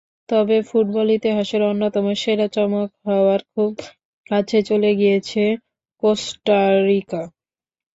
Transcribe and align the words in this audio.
তবে 0.29 0.57
ফুটবল 0.69 1.07
ইতিহাসের 1.17 1.61
অন্যতম 1.63 2.05
সেরা 2.21 2.47
চমক 2.55 2.89
হওয়ার 3.07 3.41
খুব 3.53 3.71
কাছে 4.31 4.57
চলে 4.69 4.91
গিয়েছিল 4.99 5.49
কোস্টারিকা। 6.03 7.21